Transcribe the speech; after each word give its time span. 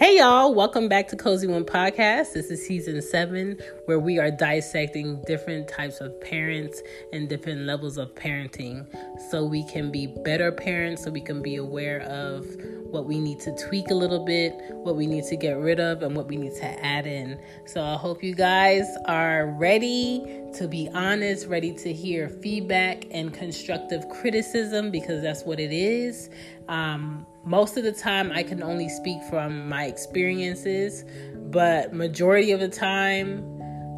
Hey 0.00 0.16
y'all, 0.16 0.54
welcome 0.54 0.88
back 0.88 1.08
to 1.08 1.16
Cozy 1.16 1.46
Womb 1.46 1.66
Podcast. 1.66 2.32
This 2.32 2.50
is 2.50 2.66
season 2.66 3.02
seven, 3.02 3.58
where 3.84 3.98
we 3.98 4.18
are 4.18 4.30
dissecting 4.30 5.22
different 5.26 5.68
types 5.68 6.00
of 6.00 6.18
parents 6.22 6.80
and 7.12 7.28
different 7.28 7.66
levels 7.66 7.98
of 7.98 8.14
parenting 8.14 8.86
so 9.30 9.44
we 9.44 9.62
can 9.66 9.92
be 9.92 10.06
better 10.06 10.52
parents, 10.52 11.04
so 11.04 11.10
we 11.10 11.20
can 11.20 11.42
be 11.42 11.56
aware 11.56 12.00
of 12.04 12.46
what 12.86 13.04
we 13.04 13.20
need 13.20 13.40
to 13.40 13.54
tweak 13.56 13.90
a 13.90 13.94
little 13.94 14.24
bit, 14.24 14.54
what 14.70 14.96
we 14.96 15.06
need 15.06 15.24
to 15.24 15.36
get 15.36 15.58
rid 15.58 15.78
of, 15.78 16.02
and 16.02 16.16
what 16.16 16.28
we 16.28 16.38
need 16.38 16.54
to 16.54 16.82
add 16.82 17.06
in. 17.06 17.38
So 17.66 17.84
I 17.84 17.96
hope 17.96 18.24
you 18.24 18.34
guys 18.34 18.86
are 19.04 19.48
ready 19.48 20.40
to 20.54 20.66
be 20.66 20.88
honest, 20.94 21.46
ready 21.46 21.74
to 21.74 21.92
hear 21.92 22.30
feedback 22.30 23.04
and 23.10 23.34
constructive 23.34 24.08
criticism 24.08 24.90
because 24.90 25.22
that's 25.22 25.44
what 25.44 25.60
it 25.60 25.72
is. 25.72 26.30
Um, 26.68 27.26
most 27.44 27.76
of 27.76 27.84
the 27.84 27.92
time 27.92 28.30
I 28.32 28.42
can 28.42 28.62
only 28.62 28.88
speak 28.88 29.22
from 29.24 29.68
my 29.68 29.86
experiences, 29.86 31.04
but 31.50 31.92
majority 31.92 32.52
of 32.52 32.60
the 32.60 32.68
time 32.68 33.44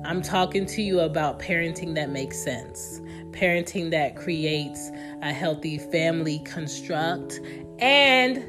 I'm 0.04 0.22
talking 0.22 0.66
to 0.66 0.82
you 0.82 1.00
about 1.00 1.38
parenting 1.38 1.94
that 1.94 2.10
makes 2.10 2.38
sense. 2.38 3.00
Parenting 3.30 3.90
that 3.90 4.16
creates 4.16 4.90
a 5.22 5.32
healthy 5.32 5.78
family 5.78 6.40
construct 6.40 7.40
and 7.78 8.44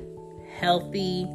healthy 0.57 1.25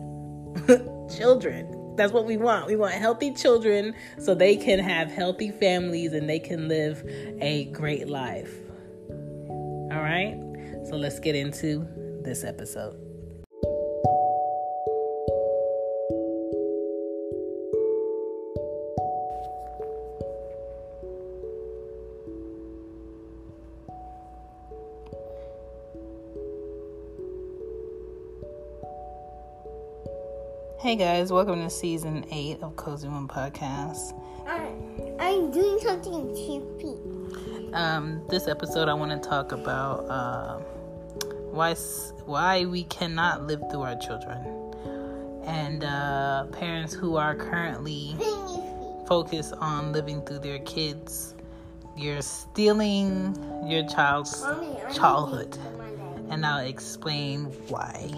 children. 1.16 1.74
That's 1.96 2.12
what 2.12 2.26
we 2.26 2.36
want. 2.36 2.66
We 2.66 2.76
want 2.76 2.94
healthy 2.94 3.32
children 3.32 3.94
so 4.18 4.34
they 4.34 4.56
can 4.56 4.78
have 4.78 5.10
healthy 5.10 5.50
families 5.50 6.12
and 6.12 6.28
they 6.28 6.38
can 6.38 6.68
live 6.68 7.02
a 7.40 7.66
great 7.72 8.08
life. 8.08 8.54
All 9.10 10.02
right? 10.02 10.36
So 10.88 10.96
let's 10.96 11.18
get 11.18 11.34
into 11.34 11.86
this 12.22 12.44
episode. 12.44 13.07
Hey 30.88 30.96
guys, 30.96 31.30
welcome 31.30 31.60
to 31.60 31.68
season 31.68 32.24
eight 32.30 32.62
of 32.62 32.74
Cozy 32.76 33.08
Womb 33.08 33.28
Podcast. 33.28 34.18
I'm 35.20 35.50
doing 35.50 35.78
something 35.80 36.34
cheapy. 36.34 37.74
Um, 37.74 38.22
this 38.30 38.48
episode, 38.48 38.88
I 38.88 38.94
want 38.94 39.22
to 39.22 39.28
talk 39.28 39.52
about 39.52 40.08
uh, 40.08 40.56
why 41.50 41.74
why 42.24 42.64
we 42.64 42.84
cannot 42.84 43.46
live 43.46 43.60
through 43.70 43.82
our 43.82 43.96
children, 43.96 44.40
and 45.44 45.84
uh, 45.84 46.46
parents 46.52 46.94
who 46.94 47.16
are 47.16 47.34
currently 47.34 48.16
focused 49.06 49.52
on 49.60 49.92
living 49.92 50.22
through 50.22 50.38
their 50.38 50.60
kids. 50.60 51.34
You're 51.98 52.22
stealing 52.22 53.36
your 53.66 53.86
child's 53.88 54.42
childhood, 54.94 55.54
and 56.30 56.46
I'll 56.46 56.64
explain 56.64 57.44
why. 57.68 58.10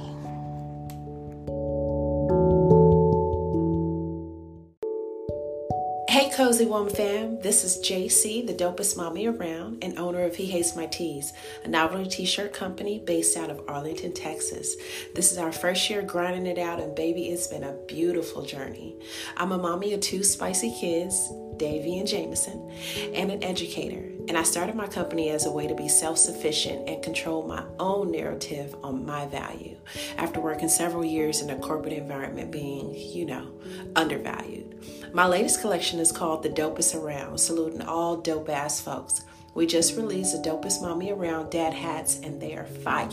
Cozy 6.40 6.64
Woman 6.64 6.94
fam. 6.94 7.38
This 7.42 7.64
is 7.64 7.86
JC, 7.86 8.46
the 8.46 8.54
dopest 8.54 8.96
mommy 8.96 9.26
around, 9.26 9.84
and 9.84 9.98
owner 9.98 10.22
of 10.22 10.36
He 10.36 10.46
Hates 10.46 10.74
My 10.74 10.86
Tees, 10.86 11.34
a 11.64 11.68
novelty 11.68 12.08
t 12.08 12.24
shirt 12.24 12.54
company 12.54 12.98
based 12.98 13.36
out 13.36 13.50
of 13.50 13.60
Arlington, 13.68 14.14
Texas. 14.14 14.74
This 15.14 15.32
is 15.32 15.36
our 15.36 15.52
first 15.52 15.90
year 15.90 16.00
grinding 16.00 16.46
it 16.46 16.56
out, 16.56 16.80
and 16.80 16.96
baby, 16.96 17.28
it's 17.28 17.46
been 17.46 17.64
a 17.64 17.76
beautiful 17.86 18.40
journey. 18.40 18.96
I'm 19.36 19.52
a 19.52 19.58
mommy 19.58 19.92
of 19.92 20.00
two 20.00 20.24
spicy 20.24 20.74
kids, 20.80 21.30
Davy 21.58 21.98
and 21.98 22.08
Jameson, 22.08 22.72
and 23.12 23.30
an 23.30 23.44
educator. 23.44 24.09
And 24.30 24.38
I 24.38 24.44
started 24.44 24.76
my 24.76 24.86
company 24.86 25.30
as 25.30 25.44
a 25.44 25.50
way 25.50 25.66
to 25.66 25.74
be 25.74 25.88
self 25.88 26.16
sufficient 26.16 26.88
and 26.88 27.02
control 27.02 27.48
my 27.48 27.64
own 27.80 28.12
narrative 28.12 28.76
on 28.80 29.04
my 29.04 29.26
value 29.26 29.76
after 30.18 30.40
working 30.40 30.68
several 30.68 31.04
years 31.04 31.40
in 31.40 31.50
a 31.50 31.58
corporate 31.58 31.94
environment 31.94 32.52
being, 32.52 32.94
you 32.94 33.26
know, 33.26 33.50
undervalued. 33.96 35.12
My 35.12 35.26
latest 35.26 35.60
collection 35.60 35.98
is 35.98 36.12
called 36.12 36.44
The 36.44 36.48
Dopest 36.48 36.94
Around, 36.94 37.38
saluting 37.38 37.82
all 37.82 38.18
dope 38.18 38.48
ass 38.48 38.80
folks. 38.80 39.24
We 39.54 39.66
just 39.66 39.96
released 39.96 40.40
the 40.40 40.48
dopest 40.48 40.80
mommy 40.80 41.10
around 41.10 41.50
dad 41.50 41.74
hats, 41.74 42.20
and 42.20 42.40
they 42.40 42.54
are 42.54 42.66
fire. 42.66 43.08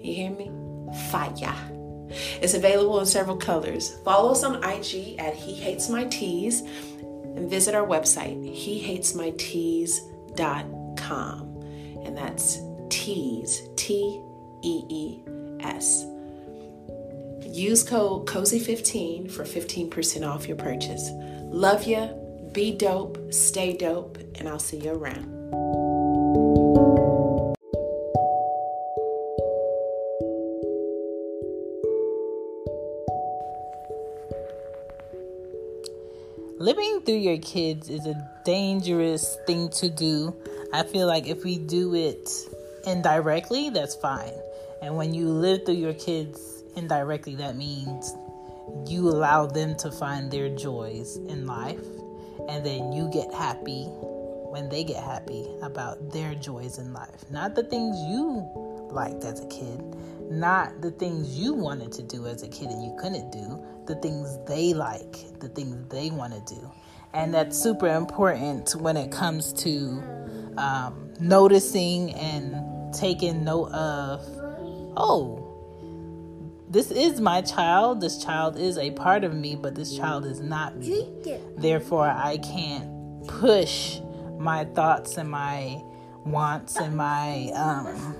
You 0.00 0.14
hear 0.14 0.32
me? 0.32 0.50
Fire. 1.12 1.54
It's 2.42 2.54
available 2.54 2.98
in 2.98 3.06
several 3.06 3.36
colors. 3.36 3.94
Follow 4.04 4.32
us 4.32 4.42
on 4.42 4.64
IG 4.64 5.20
at 5.20 5.34
He 5.34 5.54
Hates 5.54 5.88
My 5.88 6.06
Tees 6.06 6.64
and 7.36 7.50
visit 7.50 7.74
our 7.74 7.86
website, 7.86 8.38
hehatesmytees.com. 8.54 11.48
And 12.04 12.16
that's 12.16 12.58
tees, 12.88 13.62
T 13.76 14.22
E 14.62 14.84
E 14.88 15.22
S. 15.60 16.06
Use 17.44 17.82
code 17.82 18.26
COZY15 18.26 19.30
for 19.30 19.44
15% 19.44 20.26
off 20.26 20.48
your 20.48 20.56
purchase. 20.56 21.10
Love 21.50 21.86
ya, 21.86 22.08
be 22.52 22.72
dope, 22.72 23.18
stay 23.32 23.76
dope, 23.76 24.16
and 24.36 24.48
I'll 24.48 24.58
see 24.58 24.78
you 24.78 24.92
around. 24.92 25.41
Through 37.04 37.16
your 37.16 37.38
kids 37.38 37.88
is 37.88 38.06
a 38.06 38.14
dangerous 38.44 39.36
thing 39.44 39.70
to 39.70 39.90
do. 39.90 40.36
I 40.72 40.84
feel 40.84 41.08
like 41.08 41.26
if 41.26 41.42
we 41.42 41.58
do 41.58 41.96
it 41.96 42.30
indirectly, 42.86 43.70
that's 43.70 43.96
fine. 43.96 44.32
And 44.80 44.96
when 44.96 45.12
you 45.12 45.28
live 45.28 45.66
through 45.66 45.74
your 45.74 45.94
kids 45.94 46.62
indirectly, 46.76 47.34
that 47.36 47.56
means 47.56 48.14
you 48.86 49.08
allow 49.08 49.46
them 49.46 49.74
to 49.78 49.90
find 49.90 50.30
their 50.30 50.54
joys 50.54 51.16
in 51.16 51.44
life, 51.44 51.84
and 52.48 52.64
then 52.64 52.92
you 52.92 53.10
get 53.12 53.34
happy 53.34 53.86
when 54.52 54.68
they 54.68 54.84
get 54.84 55.02
happy 55.02 55.46
about 55.60 56.12
their 56.12 56.36
joys 56.36 56.78
in 56.78 56.92
life. 56.92 57.28
Not 57.32 57.56
the 57.56 57.64
things 57.64 57.96
you 58.08 58.48
liked 58.92 59.24
as 59.24 59.40
a 59.40 59.46
kid, 59.48 59.82
not 60.30 60.80
the 60.80 60.92
things 60.92 61.36
you 61.36 61.52
wanted 61.52 61.90
to 61.92 62.02
do 62.02 62.26
as 62.26 62.44
a 62.44 62.48
kid 62.48 62.68
and 62.70 62.84
you 62.84 62.96
couldn't 63.00 63.32
do, 63.32 63.60
the 63.86 63.96
things 63.96 64.38
they 64.46 64.72
like, 64.72 65.16
the 65.40 65.48
things 65.48 65.74
they 65.88 66.10
want 66.10 66.32
to 66.34 66.54
do. 66.54 66.70
And 67.14 67.34
that's 67.34 67.58
super 67.60 67.88
important 67.88 68.74
when 68.76 68.96
it 68.96 69.10
comes 69.12 69.52
to 69.54 70.02
um, 70.56 71.10
noticing 71.20 72.12
and 72.14 72.94
taking 72.94 73.44
note 73.44 73.70
of, 73.72 74.24
oh, 74.96 75.38
this 76.68 76.90
is 76.90 77.20
my 77.20 77.42
child. 77.42 78.00
This 78.00 78.22
child 78.24 78.58
is 78.58 78.78
a 78.78 78.90
part 78.92 79.24
of 79.24 79.34
me, 79.34 79.56
but 79.56 79.74
this 79.74 79.94
child 79.94 80.24
is 80.24 80.40
not 80.40 80.76
me. 80.78 81.06
Therefore, 81.58 82.08
I 82.08 82.38
can't 82.38 83.26
push 83.28 84.00
my 84.38 84.64
thoughts 84.64 85.18
and 85.18 85.30
my 85.30 85.82
wants 86.24 86.76
and 86.76 86.96
my 86.96 87.50
um, 87.54 88.16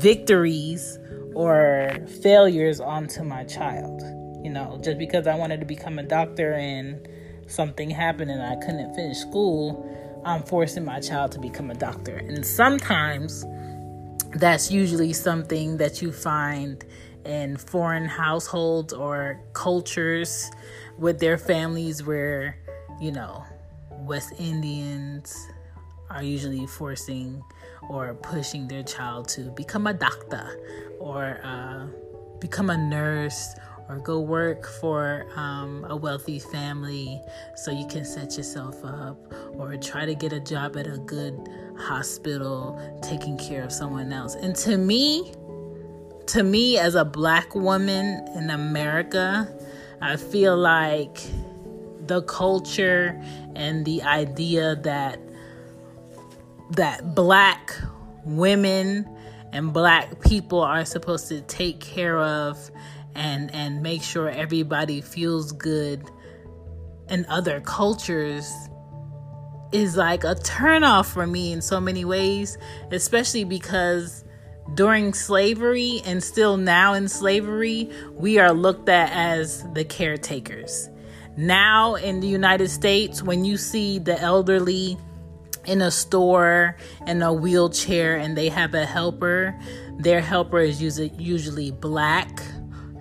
victories 0.00 0.98
or 1.34 1.96
failures 2.22 2.78
onto 2.78 3.22
my 3.24 3.44
child. 3.44 4.02
You 4.44 4.50
know, 4.50 4.78
just 4.82 4.98
because 4.98 5.26
I 5.26 5.34
wanted 5.36 5.60
to 5.60 5.66
become 5.66 5.98
a 5.98 6.02
doctor 6.02 6.52
and 6.52 7.08
something 7.48 7.90
happened 7.90 8.30
and 8.30 8.42
I 8.42 8.56
couldn't 8.56 8.94
finish 8.94 9.18
school, 9.18 9.88
I'm 10.24 10.42
forcing 10.42 10.84
my 10.84 11.00
child 11.00 11.32
to 11.32 11.38
become 11.38 11.70
a 11.70 11.74
doctor. 11.74 12.16
And 12.16 12.44
sometimes 12.44 13.44
that's 14.34 14.70
usually 14.70 15.12
something 15.12 15.76
that 15.76 16.02
you 16.02 16.12
find 16.12 16.84
in 17.24 17.56
foreign 17.56 18.06
households 18.06 18.92
or 18.92 19.40
cultures 19.52 20.50
with 20.98 21.18
their 21.20 21.38
families 21.38 22.04
where, 22.04 22.58
you 23.00 23.12
know, 23.12 23.44
West 23.90 24.32
Indians 24.38 25.48
are 26.10 26.22
usually 26.22 26.66
forcing 26.66 27.42
or 27.88 28.14
pushing 28.14 28.68
their 28.68 28.82
child 28.82 29.28
to 29.28 29.50
become 29.50 29.86
a 29.86 29.94
doctor 29.94 30.60
or 30.98 31.40
uh, 31.42 31.86
become 32.40 32.70
a 32.70 32.76
nurse 32.76 33.54
or 33.88 33.98
go 33.98 34.20
work 34.20 34.66
for 34.66 35.26
um, 35.36 35.84
a 35.88 35.96
wealthy 35.96 36.38
family 36.38 37.20
so 37.54 37.70
you 37.70 37.86
can 37.86 38.04
set 38.04 38.36
yourself 38.36 38.82
up 38.84 39.16
or 39.52 39.76
try 39.76 40.06
to 40.06 40.14
get 40.14 40.32
a 40.32 40.40
job 40.40 40.76
at 40.76 40.86
a 40.86 40.98
good 40.98 41.38
hospital 41.78 42.80
taking 43.02 43.36
care 43.36 43.62
of 43.62 43.72
someone 43.72 44.12
else. 44.12 44.34
And 44.36 44.56
to 44.56 44.78
me, 44.78 45.32
to 46.28 46.42
me 46.42 46.78
as 46.78 46.94
a 46.94 47.04
black 47.04 47.54
woman 47.54 48.26
in 48.34 48.50
America, 48.50 49.52
I 50.00 50.16
feel 50.16 50.56
like 50.56 51.18
the 52.06 52.22
culture 52.22 53.20
and 53.54 53.84
the 53.84 54.02
idea 54.02 54.76
that 54.76 55.18
that 56.70 57.14
black 57.14 57.76
women 58.24 59.08
and 59.52 59.72
black 59.72 60.20
people 60.20 60.60
are 60.60 60.84
supposed 60.84 61.28
to 61.28 61.40
take 61.42 61.80
care 61.80 62.18
of 62.18 62.70
and 63.14 63.54
and 63.54 63.82
make 63.82 64.02
sure 64.02 64.28
everybody 64.28 65.00
feels 65.00 65.52
good 65.52 66.02
in 67.08 67.26
other 67.26 67.60
cultures 67.60 68.52
is 69.72 69.96
like 69.96 70.24
a 70.24 70.34
turnoff 70.36 71.06
for 71.06 71.26
me 71.26 71.52
in 71.52 71.60
so 71.60 71.80
many 71.80 72.04
ways, 72.04 72.56
especially 72.92 73.44
because 73.44 74.24
during 74.74 75.12
slavery 75.12 76.00
and 76.06 76.22
still 76.22 76.56
now 76.56 76.94
in 76.94 77.08
slavery, 77.08 77.90
we 78.12 78.38
are 78.38 78.52
looked 78.52 78.88
at 78.88 79.10
as 79.12 79.64
the 79.74 79.84
caretakers. 79.84 80.88
Now 81.36 81.96
in 81.96 82.20
the 82.20 82.28
United 82.28 82.68
States, 82.70 83.22
when 83.22 83.44
you 83.44 83.56
see 83.56 83.98
the 83.98 84.18
elderly 84.20 84.96
in 85.66 85.82
a 85.82 85.90
store 85.90 86.76
in 87.06 87.22
a 87.22 87.32
wheelchair 87.32 88.16
and 88.16 88.36
they 88.36 88.48
have 88.48 88.74
a 88.74 88.86
helper, 88.86 89.58
their 89.98 90.20
helper 90.20 90.60
is 90.60 90.80
usually, 90.80 91.12
usually 91.18 91.70
black, 91.72 92.42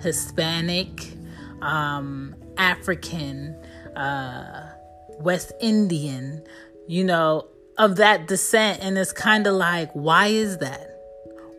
Hispanic, 0.04 1.14
um, 1.62 2.36
African, 2.58 3.56
uh, 3.96 4.70
West 5.20 5.54
Indian, 5.60 6.44
you 6.88 7.04
know, 7.04 7.48
of 7.78 7.96
that 7.96 8.28
descent. 8.28 8.84
And 8.84 8.98
it's 8.98 9.12
kind 9.12 9.48
of 9.48 9.56
like, 9.56 9.92
why 9.94 10.28
is 10.28 10.60
that? 10.60 10.94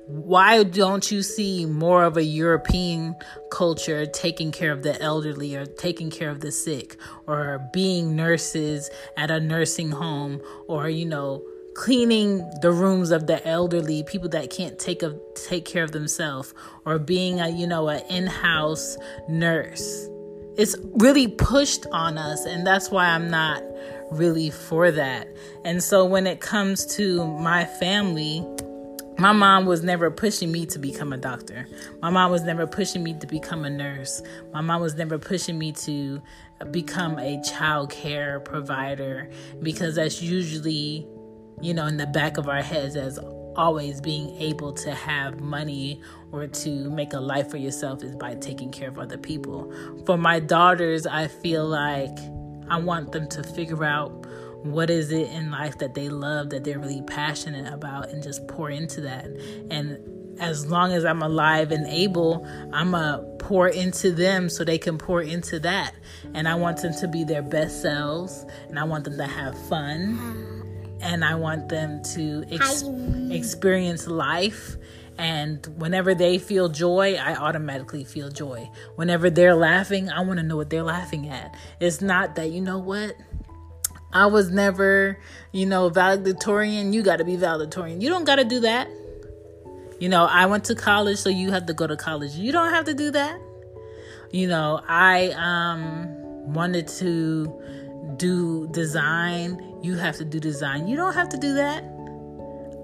why 0.06 0.62
don't 0.62 1.10
you 1.10 1.22
see 1.22 1.64
more 1.64 2.04
of 2.04 2.16
a 2.16 2.22
European 2.22 3.16
culture 3.50 4.04
taking 4.04 4.52
care 4.52 4.70
of 4.70 4.82
the 4.82 5.00
elderly 5.00 5.56
or 5.56 5.64
taking 5.64 6.10
care 6.10 6.28
of 6.28 6.40
the 6.40 6.52
sick 6.52 6.98
or 7.26 7.66
being 7.72 8.14
nurses 8.14 8.90
at 9.16 9.30
a 9.30 9.40
nursing 9.40 9.90
home 9.90 10.42
or, 10.68 10.90
you 10.90 11.06
know, 11.06 11.42
cleaning 11.74 12.38
the 12.60 12.70
rooms 12.70 13.10
of 13.10 13.26
the 13.26 13.46
elderly, 13.46 14.02
people 14.04 14.28
that 14.30 14.50
can't 14.50 14.78
take 14.78 15.02
a, 15.02 15.18
take 15.34 15.64
care 15.64 15.84
of 15.84 15.92
themselves 15.92 16.54
or 16.84 16.98
being 16.98 17.40
a, 17.40 17.48
you 17.48 17.66
know, 17.66 17.88
an 17.88 18.02
in-house 18.08 18.96
nurse. 19.28 20.08
It's 20.56 20.76
really 20.94 21.28
pushed 21.28 21.86
on 21.92 22.16
us 22.16 22.44
and 22.44 22.66
that's 22.66 22.90
why 22.90 23.06
I'm 23.06 23.28
not 23.28 23.62
really 24.10 24.50
for 24.50 24.90
that. 24.92 25.26
And 25.64 25.82
so 25.82 26.04
when 26.04 26.26
it 26.26 26.40
comes 26.40 26.86
to 26.96 27.26
my 27.26 27.64
family, 27.64 28.46
my 29.18 29.32
mom 29.32 29.66
was 29.66 29.84
never 29.84 30.10
pushing 30.10 30.50
me 30.50 30.66
to 30.66 30.78
become 30.78 31.12
a 31.12 31.16
doctor. 31.16 31.68
My 32.02 32.10
mom 32.10 32.32
was 32.32 32.42
never 32.42 32.66
pushing 32.66 33.02
me 33.02 33.14
to 33.20 33.26
become 33.26 33.64
a 33.64 33.70
nurse. 33.70 34.22
My 34.52 34.60
mom 34.60 34.80
was 34.80 34.96
never 34.96 35.18
pushing 35.18 35.56
me 35.56 35.72
to 35.72 36.20
become 36.72 37.18
a 37.18 37.40
child 37.42 37.90
care 37.90 38.40
provider 38.40 39.30
because 39.62 39.96
that's 39.96 40.20
usually, 40.20 41.06
you 41.60 41.74
know, 41.74 41.86
in 41.86 41.96
the 41.96 42.06
back 42.06 42.36
of 42.36 42.48
our 42.48 42.62
heads 42.62 42.96
as 42.96 43.18
always 43.56 44.00
being 44.00 44.36
able 44.40 44.72
to 44.72 44.92
have 44.92 45.40
money 45.40 46.00
or 46.32 46.46
to 46.46 46.90
make 46.90 47.12
a 47.12 47.20
life 47.20 47.50
for 47.50 47.56
yourself 47.56 48.02
is 48.02 48.14
by 48.16 48.34
taking 48.34 48.70
care 48.70 48.88
of 48.88 48.98
other 48.98 49.18
people. 49.18 49.72
For 50.06 50.16
my 50.16 50.40
daughters, 50.40 51.06
I 51.06 51.28
feel 51.28 51.66
like 51.66 52.16
I 52.68 52.78
want 52.78 53.12
them 53.12 53.28
to 53.28 53.42
figure 53.42 53.84
out 53.84 54.26
what 54.64 54.88
is 54.88 55.12
it 55.12 55.28
in 55.30 55.50
life 55.50 55.78
that 55.78 55.94
they 55.94 56.08
love 56.08 56.50
that 56.50 56.64
they're 56.64 56.78
really 56.78 57.02
passionate 57.02 57.70
about 57.72 58.08
and 58.08 58.22
just 58.22 58.46
pour 58.48 58.70
into 58.70 59.02
that. 59.02 59.26
And 59.70 59.98
as 60.40 60.66
long 60.66 60.92
as 60.92 61.04
i'm 61.04 61.22
alive 61.22 61.70
and 61.70 61.86
able 61.86 62.44
i'm 62.72 62.92
a 62.92 63.24
pour 63.38 63.68
into 63.68 64.10
them 64.10 64.48
so 64.48 64.64
they 64.64 64.78
can 64.78 64.98
pour 64.98 65.22
into 65.22 65.60
that. 65.60 65.94
And 66.32 66.48
i 66.48 66.54
want 66.56 66.82
them 66.82 66.92
to 66.94 67.06
be 67.06 67.22
their 67.22 67.42
best 67.42 67.82
selves 67.82 68.44
and 68.68 68.78
i 68.78 68.84
want 68.84 69.04
them 69.04 69.16
to 69.18 69.26
have 69.26 69.56
fun 69.68 70.53
and 71.04 71.24
i 71.24 71.34
want 71.34 71.68
them 71.68 72.02
to 72.02 72.44
ex- 72.50 72.84
experience 73.30 74.06
life 74.06 74.76
and 75.16 75.64
whenever 75.76 76.14
they 76.14 76.38
feel 76.38 76.68
joy, 76.68 77.14
I 77.14 77.34
automatically 77.34 78.04
feel 78.04 78.30
joy. 78.30 78.68
Whenever 78.96 79.30
they're 79.30 79.54
laughing, 79.54 80.10
I 80.10 80.20
want 80.22 80.40
to 80.40 80.42
know 80.42 80.56
what 80.56 80.70
they're 80.70 80.82
laughing 80.82 81.28
at. 81.28 81.54
It's 81.78 82.00
not 82.00 82.34
that, 82.34 82.50
you 82.50 82.60
know 82.60 82.78
what? 82.78 83.14
I 84.12 84.26
was 84.26 84.50
never, 84.50 85.18
you 85.52 85.66
know, 85.66 85.88
valedictorian. 85.88 86.92
You 86.92 87.02
got 87.02 87.16
to 87.16 87.24
be 87.24 87.36
valedictorian. 87.36 88.00
You 88.00 88.08
don't 88.08 88.24
got 88.24 88.36
to 88.36 88.44
do 88.44 88.60
that. 88.60 88.88
You 90.00 90.08
know, 90.08 90.24
I 90.24 90.46
went 90.46 90.64
to 90.64 90.74
college, 90.74 91.18
so 91.18 91.30
you 91.30 91.50
have 91.50 91.66
to 91.66 91.74
go 91.74 91.86
to 91.86 91.96
college. 91.96 92.32
You 92.34 92.52
don't 92.52 92.70
have 92.70 92.84
to 92.86 92.94
do 92.94 93.10
that. 93.12 93.40
You 94.30 94.48
know, 94.48 94.80
I 94.88 95.30
um 95.30 96.52
wanted 96.52 96.88
to 96.88 97.52
do 98.16 98.68
design. 98.68 99.73
You 99.84 99.96
have 99.96 100.16
to 100.16 100.24
do 100.24 100.40
design. 100.40 100.88
You 100.88 100.96
don't 100.96 101.12
have 101.12 101.28
to 101.28 101.36
do 101.36 101.52
that. 101.56 101.84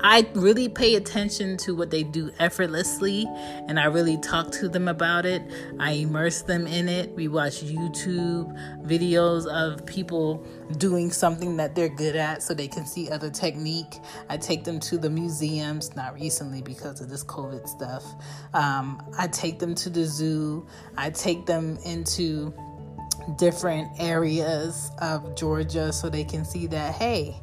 I 0.03 0.27
really 0.35 0.69
pay 0.69 0.97
attention 0.97 1.57
to 1.59 1.75
what 1.75 1.91
they 1.91 2.03
do 2.03 2.31
effortlessly 2.39 3.27
and 3.69 3.81
I 3.81 3.85
really 3.87 4.19
talk 4.19 4.51
to 4.53 4.69
them 4.69 4.87
about 4.87 5.25
it. 5.25 5.43
I 5.79 5.93
immerse 5.93 6.43
them 6.43 6.67
in 6.67 6.89
it. 6.89 7.15
We 7.15 7.29
watch 7.29 7.63
YouTube 7.63 8.55
videos 8.87 9.47
of 9.47 9.85
people 9.87 10.47
doing 10.77 11.11
something 11.11 11.57
that 11.57 11.75
they're 11.75 11.89
good 11.89 12.17
at 12.17 12.43
so 12.43 12.53
they 12.53 12.69
can 12.69 12.87
see 12.87 13.11
other 13.11 13.31
technique. 13.31 13.97
I 14.29 14.37
take 14.37 14.65
them 14.65 14.79
to 14.81 14.99
the 14.99 15.11
museums, 15.11 15.97
not 15.97 16.15
recently 16.15 16.61
because 16.61 17.01
of 17.01 17.09
this 17.09 17.25
COVID 17.25 17.67
stuff. 17.67 18.05
Um, 18.55 19.03
I 19.19 19.27
take 19.27 19.59
them 19.59 19.75
to 19.77 19.91
the 19.91 20.05
zoo. 20.05 20.67
I 20.97 21.11
take 21.11 21.47
them 21.47 21.79
into 21.85 22.55
different 23.37 23.89
areas 23.99 24.91
of 25.01 25.35
Georgia 25.35 25.93
so 25.93 26.09
they 26.09 26.25
can 26.25 26.45
see 26.45 26.67
that, 26.69 26.95
hey, 26.95 27.37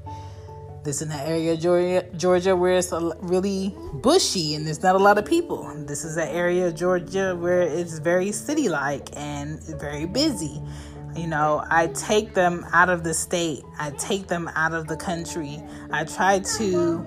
this 0.84 1.02
in 1.02 1.10
the 1.10 1.16
area 1.16 1.58
Georgia, 1.58 2.06
Georgia 2.16 2.56
where 2.56 2.78
it's 2.78 2.94
really 3.20 3.76
bushy 3.96 4.56
and 4.56 4.66
there's 4.66 4.82
not 4.82 4.96
a 4.96 5.00
lot 5.00 5.18
of 5.18 5.26
people. 5.26 5.64
This 5.86 6.06
is 6.06 6.16
an 6.16 6.30
area 6.30 6.68
of 6.68 6.76
Georgia 6.76 7.36
where 7.36 7.62
it's 7.62 8.00
very 8.00 8.32
city 8.32 8.70
like 8.70 9.10
and 9.16 9.62
very 9.80 10.06
busy. 10.06 10.62
You 11.16 11.28
know, 11.28 11.66
I 11.70 11.88
take 11.88 12.34
them 12.36 12.66
out 12.72 12.90
of 12.90 13.04
the 13.04 13.14
state, 13.14 13.64
I 13.80 13.90
take 13.92 14.28
them 14.28 14.50
out 14.56 14.74
of 14.74 14.88
the 14.88 14.96
country. 14.96 15.62
I 15.92 16.06
try 16.06 16.40
to 16.58 17.00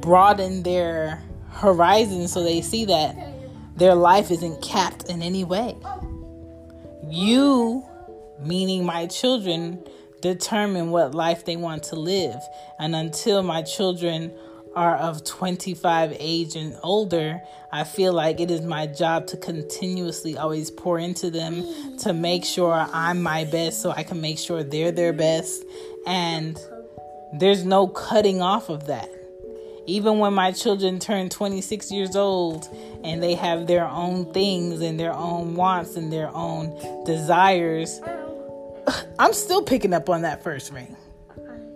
broaden 0.00 0.62
their 0.62 1.22
horizon 1.50 2.26
so 2.26 2.42
they 2.42 2.62
see 2.62 2.84
that 2.86 3.16
their 3.76 3.94
life 3.94 4.30
isn't 4.30 4.60
capped 4.62 5.08
in 5.08 5.22
any 5.22 5.44
way. 5.44 5.76
You, 7.08 7.87
meaning 8.40 8.84
my 8.84 9.06
children, 9.06 9.82
determine 10.20 10.90
what 10.90 11.14
life 11.14 11.44
they 11.44 11.56
want 11.56 11.84
to 11.84 11.96
live. 11.96 12.40
And 12.78 12.94
until 12.94 13.42
my 13.42 13.62
children 13.62 14.32
are 14.74 14.96
of 14.96 15.24
25 15.24 16.16
age 16.18 16.54
and 16.54 16.76
older, 16.82 17.40
I 17.72 17.84
feel 17.84 18.12
like 18.12 18.40
it 18.40 18.50
is 18.50 18.62
my 18.62 18.86
job 18.86 19.26
to 19.28 19.36
continuously 19.36 20.36
always 20.36 20.70
pour 20.70 20.98
into 20.98 21.30
them 21.30 21.64
to 21.98 22.12
make 22.12 22.44
sure 22.44 22.72
I'm 22.72 23.22
my 23.22 23.44
best 23.44 23.82
so 23.82 23.90
I 23.90 24.02
can 24.02 24.20
make 24.20 24.38
sure 24.38 24.62
they're 24.62 24.92
their 24.92 25.12
best. 25.12 25.64
And 26.06 26.58
there's 27.32 27.64
no 27.64 27.88
cutting 27.88 28.40
off 28.40 28.68
of 28.68 28.86
that. 28.86 29.10
Even 29.86 30.18
when 30.18 30.34
my 30.34 30.52
children 30.52 30.98
turn 30.98 31.30
26 31.30 31.90
years 31.90 32.14
old 32.14 32.68
and 33.02 33.22
they 33.22 33.34
have 33.34 33.66
their 33.66 33.88
own 33.88 34.32
things 34.34 34.82
and 34.82 35.00
their 35.00 35.14
own 35.14 35.54
wants 35.54 35.96
and 35.96 36.12
their 36.12 36.28
own 36.34 37.04
desires, 37.04 38.00
I'm 39.18 39.32
still 39.32 39.62
picking 39.62 39.92
up 39.92 40.08
on 40.08 40.22
that 40.22 40.42
first 40.42 40.72
ring. 40.72 40.96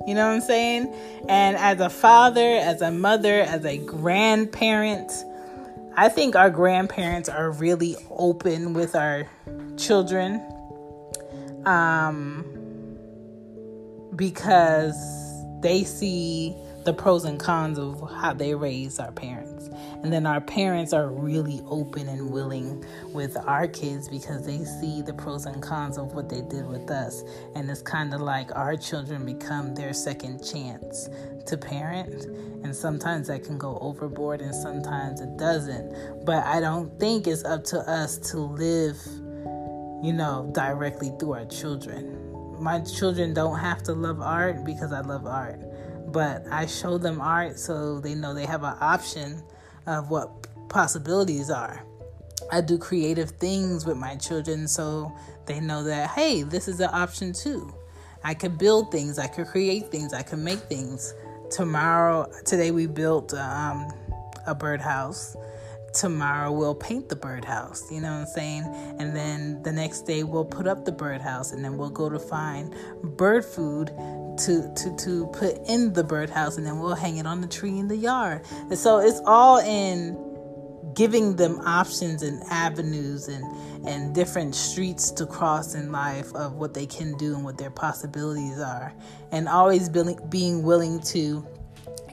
You 0.07 0.15
know 0.15 0.27
what 0.27 0.35
I'm 0.35 0.41
saying? 0.41 0.93
And 1.29 1.57
as 1.57 1.79
a 1.79 1.89
father, 1.89 2.57
as 2.57 2.83
a 2.83 2.91
mother, 2.91 3.41
as 3.41 3.65
a 3.65 3.79
grandparent, 3.79 5.13
I 5.97 6.09
think 6.09 6.35
our 6.35 6.51
grandparents 6.51 7.29
are 7.29 7.53
really 7.53 7.95
open 8.11 8.73
with 8.73 8.97
our 8.97 9.29
children 9.77 10.43
um, 11.65 12.45
because 14.17 14.97
they 15.61 15.85
see 15.85 16.57
the 16.85 16.93
pros 16.93 17.25
and 17.25 17.39
cons 17.39 17.79
of 17.79 18.11
how 18.11 18.33
they 18.33 18.55
raise 18.55 18.99
our 18.99 19.13
parents. 19.13 19.71
And 20.03 20.13
then 20.13 20.27
our 20.27 20.41
parents 20.41 20.93
are 20.93 21.09
really 21.09 21.61
open 21.67 22.09
and 22.09 22.31
willing 22.31 22.85
with 23.13 23.37
our 23.37 23.69
kids 23.69 24.09
because 24.09 24.45
they 24.45 24.65
see 24.65 25.01
the 25.03 25.15
pros 25.15 25.47
and 25.47 25.63
cons 25.63 25.97
of 25.97 26.13
what 26.15 26.29
they 26.29 26.41
did 26.41 26.67
with 26.67 26.91
us. 26.91 27.23
And 27.55 27.71
it's 27.71 27.83
kind 27.83 28.13
of 28.13 28.21
like 28.21 28.55
our 28.57 28.77
children 28.77 29.25
become 29.25 29.75
their 29.75 29.93
second 29.93 30.45
chance 30.45 31.09
to 31.47 31.57
parent. 31.57 32.25
And 32.65 32.75
sometimes 32.75 33.29
that 33.29 33.45
can 33.45 33.59
go 33.59 33.79
overboard 33.81 34.41
and 34.41 34.55
sometimes 34.55 35.21
it 35.21 35.37
doesn't. 35.37 36.25
But 36.25 36.45
I 36.45 36.61
don't 36.61 36.99
think 36.99 37.29
it's 37.29 37.45
up 37.45 37.63
to 37.65 37.79
us 37.79 38.19
to 38.31 38.39
live, 38.39 39.01
you 40.03 40.13
know, 40.13 40.51
directly 40.53 41.13
through 41.21 41.35
our 41.35 41.47
children. 41.47 42.19
My 42.61 42.81
children 42.81 43.35
don't 43.35 43.59
have 43.59 43.83
to 43.85 43.93
love 43.93 44.21
art 44.21 44.65
because 44.65 44.93
I 44.93 45.01
love 45.01 45.27
art 45.27 45.61
but 46.13 46.47
I 46.51 46.67
show 46.67 46.99
them 46.99 47.21
art 47.21 47.59
so 47.59 48.01
they 48.01 48.15
know 48.15 48.35
they 48.35 48.47
have 48.47 48.63
an 48.63 48.77
option 48.81 49.43
of 49.87 50.11
what 50.11 50.31
possibilities 50.69 51.51
are. 51.51 51.85
I 52.51 52.61
do 52.61 52.79
creative 52.79 53.31
things 53.31 53.87
with 53.87 53.97
my 53.97 54.17
children 54.17 54.69
so 54.69 55.13
they 55.47 55.61
know 55.61 55.83
that, 55.85 56.11
hey, 56.11 56.43
this 56.43 56.69
is 56.69 56.81
an 56.81 56.91
option 56.93 57.33
too. 57.33 57.73
I 58.25 58.35
could 58.35 58.59
build 58.59 58.93
things, 58.93 59.19
I 59.19 59.27
could 59.27 59.47
create 59.47 59.91
things, 59.91 60.13
I 60.13 60.23
could 60.23 60.39
make 60.39 60.61
things. 60.61 61.15
Tomorrow, 61.51 62.31
today 62.45 62.71
we 62.71 62.87
built 62.87 63.35
um, 63.35 63.89
a 64.47 64.55
birdhouse. 64.55 65.37
Tomorrow 65.93 66.53
we'll 66.53 66.75
paint 66.75 67.11
the 67.11 67.17
birdhouse, 67.17 67.91
you 67.93 68.01
know 68.01 68.13
what 68.13 68.21
I'm 68.21 68.27
saying? 68.27 68.63
And 68.99 69.15
then 69.15 69.63
the 69.63 69.73
next 69.73 70.03
day 70.03 70.23
we'll 70.23 70.45
put 70.45 70.67
up 70.67 70.87
the 70.87 70.93
birdhouse 70.93 71.53
and 71.53 71.63
then 71.63 71.77
we'll 71.77 71.91
go 71.91 72.09
to 72.09 72.19
find 72.19 72.75
bird 73.03 73.45
food 73.45 73.91
to 74.39 74.73
to 74.75 74.97
to 74.97 75.27
put 75.29 75.59
in 75.67 75.93
the 75.93 76.05
birdhouse 76.05 76.57
and 76.57 76.67
then 76.67 76.79
we'll 76.79 76.95
hang 76.95 77.17
it 77.17 77.27
on 77.27 77.41
the 77.41 77.47
tree 77.47 77.79
in 77.79 77.89
the 77.89 77.97
yard. 77.97 78.43
And 78.53 78.79
so 78.79 78.99
it's 78.99 79.21
all 79.27 79.59
in 79.59 80.19
giving 80.95 81.37
them 81.37 81.61
options 81.61 82.23
and 82.23 82.43
avenues 82.51 83.29
and 83.29 83.45
and 83.87 84.15
different 84.15 84.55
streets 84.55 85.11
to 85.11 85.27
cross 85.27 85.75
in 85.75 85.91
life 85.91 86.33
of 86.35 86.55
what 86.55 86.73
they 86.75 86.87
can 86.87 87.17
do 87.17 87.35
and 87.35 87.45
what 87.45 87.59
their 87.59 87.71
possibilities 87.71 88.59
are. 88.61 88.95
And 89.33 89.49
always 89.49 89.89
being 89.89 90.63
willing 90.63 91.01
to 91.01 91.47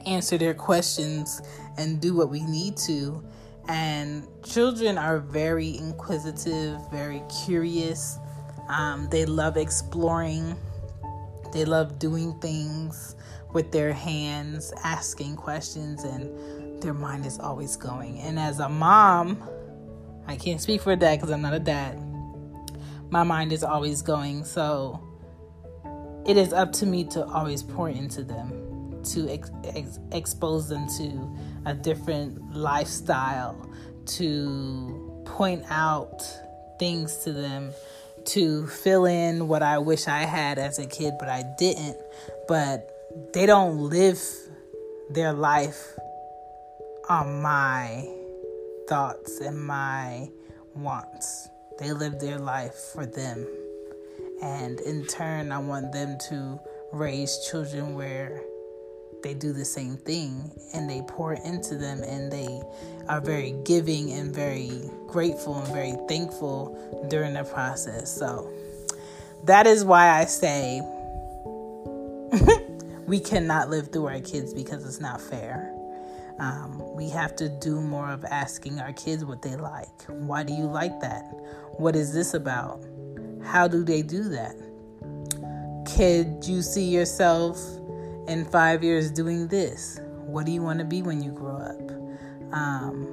answer 0.06 0.36
their 0.36 0.54
questions 0.54 1.40
and 1.76 2.00
do 2.00 2.16
what 2.16 2.28
we 2.28 2.42
need 2.42 2.76
to. 2.78 3.22
And 3.68 4.26
children 4.42 4.98
are 4.98 5.20
very 5.20 5.76
inquisitive 5.76 6.78
very 6.90 7.22
curious. 7.44 8.18
Um, 8.68 9.08
they 9.10 9.26
love 9.26 9.56
exploring 9.56 10.56
they 11.52 11.64
love 11.64 11.98
doing 11.98 12.38
things 12.40 13.16
with 13.52 13.72
their 13.72 13.92
hands, 13.92 14.72
asking 14.84 15.36
questions, 15.36 16.04
and 16.04 16.82
their 16.82 16.94
mind 16.94 17.26
is 17.26 17.38
always 17.38 17.76
going. 17.76 18.18
And 18.20 18.38
as 18.38 18.60
a 18.60 18.68
mom, 18.68 19.42
I 20.26 20.36
can't 20.36 20.60
speak 20.60 20.80
for 20.80 20.92
a 20.92 20.96
dad 20.96 21.16
because 21.16 21.30
I'm 21.30 21.42
not 21.42 21.54
a 21.54 21.60
dad. 21.60 22.00
My 23.10 23.24
mind 23.24 23.52
is 23.52 23.64
always 23.64 24.02
going. 24.02 24.44
So 24.44 25.00
it 26.26 26.36
is 26.36 26.52
up 26.52 26.72
to 26.74 26.86
me 26.86 27.04
to 27.04 27.24
always 27.26 27.62
pour 27.62 27.88
into 27.88 28.22
them, 28.22 29.02
to 29.12 29.28
ex- 29.28 29.50
ex- 29.64 29.98
expose 30.12 30.68
them 30.68 30.86
to 30.98 31.36
a 31.66 31.74
different 31.74 32.54
lifestyle, 32.54 33.68
to 34.06 35.22
point 35.24 35.64
out 35.68 36.22
things 36.78 37.16
to 37.18 37.32
them 37.32 37.72
to 38.26 38.66
fill 38.66 39.04
in 39.04 39.48
what 39.48 39.62
I 39.62 39.78
wish 39.78 40.08
I 40.08 40.20
had 40.20 40.58
as 40.58 40.78
a 40.78 40.86
kid, 40.86 41.14
but 41.18 41.28
I 41.28 41.44
didn't. 41.58 41.96
But 42.48 42.90
they 43.32 43.46
don't 43.46 43.78
live 43.78 44.20
their 45.10 45.32
life 45.32 45.98
on 47.08 47.42
my 47.42 48.08
thoughts 48.88 49.40
and 49.40 49.64
my 49.64 50.28
wants. 50.74 51.48
They 51.78 51.92
live 51.92 52.20
their 52.20 52.38
life 52.38 52.74
for 52.74 53.06
them. 53.06 53.46
And 54.42 54.80
in 54.80 55.06
turn, 55.06 55.52
I 55.52 55.58
want 55.58 55.92
them 55.92 56.18
to 56.28 56.60
raise 56.92 57.38
children 57.50 57.94
where 57.94 58.42
they 59.22 59.34
do 59.34 59.52
the 59.52 59.64
same 59.64 59.96
thing 59.96 60.50
and 60.72 60.88
they 60.88 61.02
pour 61.02 61.34
into 61.34 61.76
them 61.76 62.02
and 62.02 62.32
they 62.32 62.62
are 63.10 63.20
very 63.20 63.56
giving 63.64 64.12
and 64.12 64.32
very 64.32 64.70
grateful 65.08 65.58
and 65.58 65.66
very 65.74 65.94
thankful 66.08 66.78
during 67.10 67.34
the 67.34 67.42
process. 67.42 68.16
So 68.16 68.48
that 69.44 69.66
is 69.66 69.84
why 69.84 70.10
I 70.10 70.26
say 70.26 70.80
we 73.06 73.18
cannot 73.18 73.68
live 73.68 73.90
through 73.90 74.06
our 74.06 74.20
kids 74.20 74.54
because 74.54 74.86
it's 74.86 75.00
not 75.00 75.20
fair. 75.20 75.74
Um, 76.38 76.94
we 76.94 77.10
have 77.10 77.34
to 77.36 77.48
do 77.48 77.80
more 77.80 78.08
of 78.08 78.24
asking 78.24 78.78
our 78.78 78.92
kids 78.92 79.24
what 79.24 79.42
they 79.42 79.56
like. 79.56 80.04
Why 80.06 80.44
do 80.44 80.52
you 80.52 80.66
like 80.66 81.00
that? 81.00 81.24
What 81.78 81.96
is 81.96 82.14
this 82.14 82.32
about? 82.32 82.80
How 83.42 83.66
do 83.66 83.82
they 83.82 84.02
do 84.02 84.22
that? 84.28 84.54
Could 85.96 86.46
you 86.46 86.62
see 86.62 86.84
yourself 86.84 87.60
in 88.28 88.44
five 88.44 88.84
years 88.84 89.10
doing 89.10 89.48
this? 89.48 89.98
What 90.26 90.46
do 90.46 90.52
you 90.52 90.62
want 90.62 90.78
to 90.78 90.84
be 90.84 91.02
when 91.02 91.20
you 91.20 91.32
grow 91.32 91.56
up? 91.56 91.99
Um, 92.52 93.06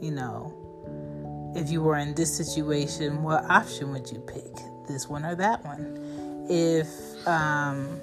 you 0.00 0.10
know, 0.10 1.52
if 1.56 1.70
you 1.70 1.82
were 1.82 1.96
in 1.96 2.14
this 2.14 2.34
situation, 2.34 3.22
what 3.22 3.44
option 3.44 3.92
would 3.92 4.10
you 4.10 4.20
pick? 4.20 4.54
This 4.86 5.08
one 5.08 5.24
or 5.24 5.34
that 5.36 5.64
one? 5.64 6.46
If, 6.48 6.88
um, 7.26 8.00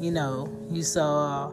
you 0.00 0.10
know, 0.10 0.48
you 0.70 0.82
saw 0.82 1.52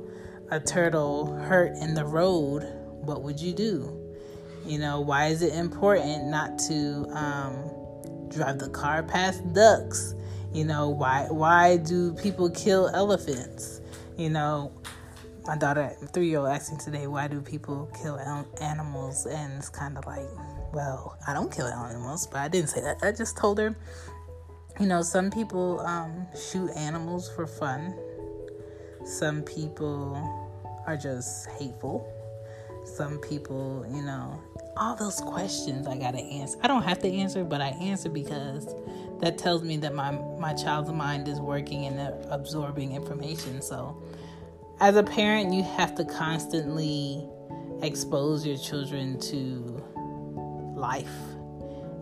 a 0.50 0.60
turtle 0.60 1.36
hurt 1.36 1.75
in 1.77 1.93
the 1.93 2.05
road, 2.05 2.63
what 3.03 3.21
would 3.21 3.39
you 3.39 3.53
do? 3.53 3.98
You 4.65 4.79
know, 4.79 5.01
why 5.01 5.27
is 5.27 5.41
it 5.41 5.53
important 5.53 6.27
not 6.27 6.60
to 6.60 7.07
um, 7.12 8.27
drive 8.29 8.60
the 8.60 8.69
car 8.69 9.03
past 9.03 9.41
ducks? 9.53 10.13
You 10.53 10.65
know, 10.65 10.89
why 10.89 11.27
why 11.29 11.77
do 11.77 12.13
people 12.13 12.50
kill 12.50 12.89
elephants? 12.93 13.81
You 14.17 14.29
know, 14.29 14.71
my 15.45 15.57
daughter, 15.57 15.95
three 16.13 16.29
year 16.29 16.39
old, 16.39 16.50
asked 16.50 16.71
me 16.71 16.77
today, 16.77 17.07
why 17.07 17.27
do 17.27 17.41
people 17.41 17.89
kill 18.01 18.19
animals? 18.62 19.25
And 19.25 19.57
it's 19.57 19.69
kind 19.69 19.98
of 19.98 20.05
like, 20.05 20.27
well, 20.74 21.17
I 21.27 21.33
don't 21.33 21.51
kill 21.51 21.67
animals, 21.67 22.27
but 22.27 22.39
I 22.39 22.48
didn't 22.48 22.69
say 22.69 22.81
that. 22.81 23.00
I 23.01 23.12
just 23.12 23.38
told 23.38 23.57
her, 23.60 23.75
you 24.79 24.86
know, 24.86 25.01
some 25.01 25.31
people 25.31 25.79
um, 25.81 26.27
shoot 26.36 26.69
animals 26.75 27.29
for 27.36 27.48
fun, 27.48 27.98
some 29.03 29.41
people 29.41 30.15
are 30.88 30.98
just 30.98 31.50
hateful, 31.51 32.07
some 32.86 33.17
people, 33.19 33.86
you 33.91 34.01
know, 34.01 34.41
all 34.77 34.95
those 34.95 35.19
questions 35.21 35.88
I 35.88 35.98
gotta 35.98 36.19
answer. 36.19 36.57
I 36.63 36.67
don't 36.67 36.83
have 36.83 37.00
to 37.00 37.07
answer, 37.12 37.43
but 37.43 37.62
I 37.62 37.69
answer 37.69 38.10
because 38.10 38.74
that 39.19 39.38
tells 39.38 39.63
me 39.63 39.77
that 39.77 39.93
my 39.93 40.12
my 40.12 40.53
child's 40.53 40.91
mind 40.91 41.27
is 41.27 41.39
working 41.39 41.86
and 41.86 42.00
absorbing 42.31 42.93
information. 42.95 43.62
So, 43.62 44.01
as 44.81 44.95
a 44.95 45.03
parent, 45.03 45.53
you 45.53 45.61
have 45.61 45.93
to 45.93 46.03
constantly 46.03 47.23
expose 47.83 48.45
your 48.45 48.57
children 48.57 49.19
to 49.19 49.83
life 50.75 51.07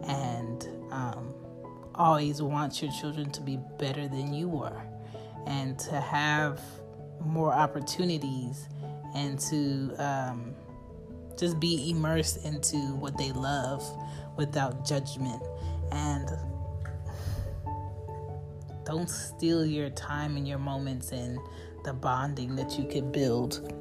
and 0.08 0.66
um, 0.90 1.34
always 1.96 2.42
want 2.42 2.82
your 2.82 2.90
children 2.94 3.30
to 3.32 3.42
be 3.42 3.60
better 3.78 4.08
than 4.08 4.34
you 4.34 4.48
were 4.48 4.82
and 5.46 5.78
to 5.78 6.00
have 6.00 6.62
more 7.20 7.54
opportunities 7.54 8.70
and 9.14 9.38
to 9.40 9.94
um, 9.98 10.56
just 11.38 11.60
be 11.60 11.92
immersed 11.92 12.46
into 12.46 12.78
what 12.96 13.18
they 13.18 13.34
love 13.34 13.84
without 14.38 14.88
judgment. 14.88 15.44
And 15.92 16.30
don't 18.86 19.10
steal 19.10 19.66
your 19.66 19.90
time 19.90 20.38
and 20.38 20.48
your 20.48 20.60
moments 20.60 21.12
and 21.12 21.38
the 21.84 21.94
bonding 21.94 22.56
that 22.56 22.78
you 22.78 22.86
could 22.86 23.12
build 23.12 23.74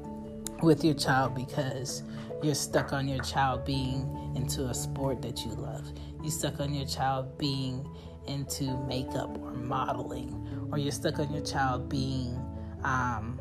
with 0.61 0.83
your 0.83 0.93
child 0.93 1.35
because 1.35 2.03
you're 2.41 2.55
stuck 2.55 2.93
on 2.93 3.07
your 3.07 3.21
child 3.23 3.65
being 3.65 4.33
into 4.35 4.65
a 4.65 4.73
sport 4.73 5.21
that 5.21 5.39
you 5.45 5.51
love. 5.51 5.85
You're 6.21 6.31
stuck 6.31 6.59
on 6.59 6.73
your 6.73 6.87
child 6.87 7.37
being 7.37 7.87
into 8.27 8.77
makeup 8.85 9.37
or 9.41 9.51
modeling, 9.51 10.67
or 10.71 10.77
you're 10.77 10.91
stuck 10.91 11.19
on 11.19 11.33
your 11.33 11.43
child 11.43 11.89
being 11.89 12.39
um, 12.83 13.39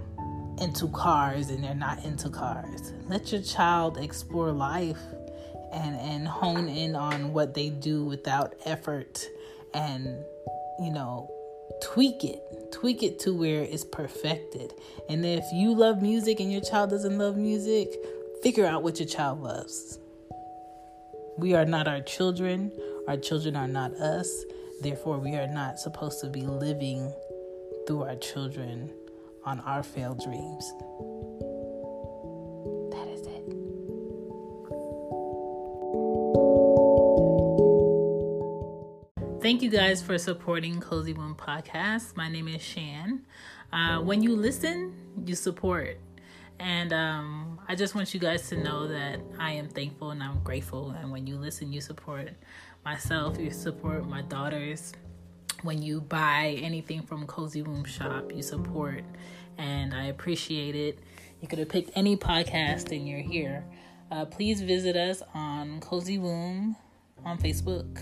into 0.61 0.89
cars 0.89 1.51
and 1.51 1.63
they're 1.63 1.75
not 1.75 2.05
into 2.05 2.29
cars. 2.29 2.93
Let 3.07 3.33
your 3.33 3.43
child 3.43 3.99
explore 3.99 4.51
life 4.51 5.01
and, 5.73 5.97
and 5.97 6.27
hone 6.27 6.69
in 6.69 6.97
on 6.97 7.33
what 7.33 7.55
they 7.55 7.71
do 7.71 8.05
without 8.05 8.55
effort 8.65 9.25
and, 9.75 10.07
you 10.81 10.91
know, 10.91 11.31
tweak 11.83 12.25
it. 12.25 12.43
Tweak 12.79 13.03
it 13.03 13.19
to 13.19 13.35
where 13.35 13.65
it's 13.65 13.85
perfected. 13.85 14.73
And 15.09 15.27
if 15.27 15.45
you 15.53 15.75
love 15.75 16.01
music 16.01 16.39
and 16.39 16.53
your 16.53 16.61
child 16.61 16.91
doesn't 16.91 17.19
love 17.19 17.37
music, 17.37 17.93
figure 18.41 18.67
out 18.67 18.85
what 18.85 19.01
your 19.01 19.09
child 19.09 19.43
loves. 19.43 19.99
We 21.37 21.55
are 21.55 21.65
not 21.65 21.89
our 21.89 22.01
children, 22.01 22.71
our 23.09 23.17
children 23.17 23.57
are 23.57 23.67
not 23.67 23.95
us. 23.95 24.45
Therefore, 24.81 25.19
we 25.19 25.35
are 25.35 25.49
not 25.49 25.81
supposed 25.81 26.21
to 26.21 26.29
be 26.29 26.43
living 26.43 27.13
through 27.89 28.05
our 28.05 28.15
children 28.15 28.93
on 29.45 29.59
our 29.61 29.83
failed 29.83 30.21
dreams. 30.23 30.73
You 39.71 39.79
guys 39.79 40.01
for 40.01 40.17
supporting 40.17 40.81
Cozy 40.81 41.13
Womb 41.13 41.35
Podcast. 41.35 42.17
My 42.17 42.31
name 42.31 42.49
is 42.49 42.63
Shan. 42.63 43.21
Uh, 43.71 43.99
when 43.99 44.23
you 44.23 44.35
listen, 44.35 44.95
you 45.27 45.35
support. 45.35 45.99
And 46.59 46.91
um, 46.95 47.61
I 47.69 47.75
just 47.75 47.95
want 47.95 48.15
you 48.15 48.19
guys 48.19 48.49
to 48.49 48.57
know 48.57 48.89
that 48.89 49.21
I 49.39 49.53
am 49.53 49.69
thankful 49.69 50.11
and 50.11 50.23
I'm 50.23 50.43
grateful. 50.43 50.93
And 50.93 51.13
when 51.13 51.27
you 51.27 51.37
listen, 51.37 51.71
you 51.71 51.83
support 51.83 52.31
myself, 52.83 53.39
you 53.39 53.51
support 53.51 54.09
my 54.09 54.23
daughters. 54.23 54.95
When 55.61 55.83
you 55.83 56.01
buy 56.01 56.59
anything 56.63 57.03
from 57.03 57.27
Cozy 57.27 57.61
Womb 57.61 57.85
Shop, 57.85 58.33
you 58.35 58.43
support. 58.43 59.05
And 59.59 59.93
I 59.93 60.05
appreciate 60.05 60.77
it. 60.77 60.99
You 61.43 61.49
could 61.49 61.59
have 61.59 61.69
picked 61.69 61.91
any 61.95 62.17
podcast 62.17 62.91
and 62.91 63.07
you're 63.07 63.21
here. 63.21 63.67
Uh, 64.11 64.25
please 64.25 64.63
visit 64.63 64.97
us 64.97 65.23
on 65.35 65.81
Cozy 65.81 66.17
Womb 66.17 66.75
on 67.23 67.37
Facebook, 67.37 68.01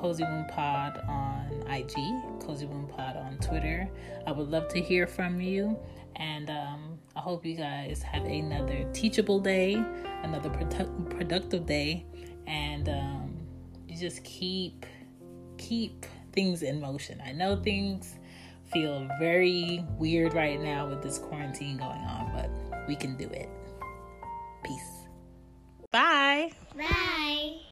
Cozy 0.00 0.24
Womb 0.24 0.46
Pod 0.46 0.98
on 1.08 1.62
IG, 1.70 1.92
Cozy 2.40 2.64
Womb 2.64 2.86
Pod 2.86 3.16
on 3.16 3.36
Twitter. 3.38 3.86
I 4.26 4.32
would 4.32 4.48
love 4.48 4.68
to 4.68 4.80
hear 4.80 5.06
from 5.06 5.40
you. 5.42 5.78
And 6.16 6.48
um, 6.48 6.98
I 7.14 7.20
hope 7.20 7.44
you 7.44 7.54
guys 7.54 8.02
have 8.02 8.24
another 8.24 8.88
teachable 8.94 9.40
day, 9.40 9.74
another 10.22 10.48
produ- 10.48 11.10
productive 11.10 11.66
day, 11.66 12.06
and 12.46 12.88
um, 12.88 13.36
you 13.88 13.96
just 13.96 14.24
keep 14.24 14.86
keep 15.58 16.06
things 16.32 16.62
in 16.62 16.80
motion. 16.80 17.22
I 17.24 17.32
know 17.32 17.56
things 17.56 18.16
feel 18.72 19.06
very 19.18 19.84
weird 19.98 20.32
right 20.34 20.60
now 20.60 20.88
with 20.88 21.02
this 21.02 21.18
quarantine 21.18 21.76
going 21.76 21.90
on, 21.90 22.32
but 22.34 22.88
we 22.88 22.96
can 22.96 23.16
do 23.16 23.28
it. 23.28 23.48
Peace. 24.64 25.08
Bye. 25.92 26.52
Bye. 26.76 27.09